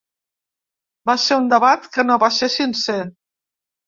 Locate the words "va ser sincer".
2.23-2.97